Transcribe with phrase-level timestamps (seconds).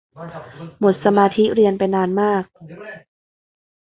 [0.79, 2.43] หมดสมาธิเรียนไปนานมาก